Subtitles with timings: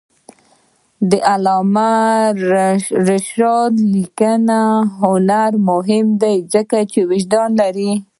[1.09, 1.91] د علامه
[3.07, 4.63] رشاد لیکنی
[5.01, 7.91] هنر مهم دی ځکه چې وجدان لري.